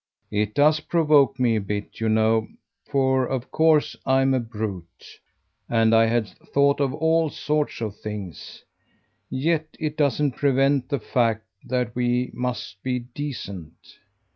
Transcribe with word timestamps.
"It 0.31 0.55
does 0.55 0.79
provoke 0.79 1.39
me 1.39 1.57
a 1.57 1.61
bit, 1.61 1.99
you 1.99 2.09
know 2.09 2.47
for 2.87 3.27
of 3.27 3.51
course 3.51 3.95
I'm 4.03 4.33
a 4.33 4.39
brute. 4.39 5.19
And 5.69 5.93
I 5.93 6.07
had 6.07 6.27
thought 6.27 6.79
of 6.79 6.91
all 6.91 7.29
sorts 7.29 7.81
of 7.81 7.95
things. 7.97 8.63
Yet 9.29 9.67
it 9.79 9.95
doesn't 9.97 10.31
prevent 10.37 10.89
the 10.89 10.97
fact 10.99 11.45
that 11.67 11.93
we 11.95 12.31
must 12.33 12.81
be 12.81 12.97
decent." 13.13 13.75